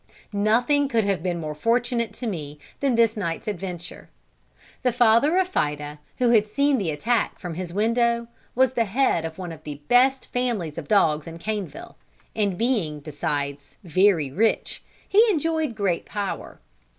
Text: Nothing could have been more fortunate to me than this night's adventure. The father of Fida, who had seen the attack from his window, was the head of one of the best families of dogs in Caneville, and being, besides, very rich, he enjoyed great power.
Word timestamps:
Nothing 0.33 0.87
could 0.87 1.03
have 1.03 1.21
been 1.21 1.39
more 1.39 1.53
fortunate 1.53 2.11
to 2.13 2.25
me 2.25 2.57
than 2.79 2.95
this 2.95 3.15
night's 3.15 3.47
adventure. 3.47 4.09
The 4.81 4.91
father 4.91 5.37
of 5.37 5.47
Fida, 5.49 5.99
who 6.17 6.31
had 6.31 6.47
seen 6.47 6.79
the 6.79 6.89
attack 6.89 7.37
from 7.37 7.53
his 7.53 7.71
window, 7.71 8.27
was 8.55 8.71
the 8.73 8.85
head 8.85 9.25
of 9.25 9.37
one 9.37 9.51
of 9.51 9.61
the 9.63 9.75
best 9.89 10.25
families 10.31 10.79
of 10.79 10.87
dogs 10.87 11.27
in 11.27 11.37
Caneville, 11.37 11.97
and 12.35 12.57
being, 12.57 12.99
besides, 12.99 13.77
very 13.83 14.31
rich, 14.31 14.81
he 15.07 15.23
enjoyed 15.29 15.75
great 15.75 16.07
power. 16.07 16.59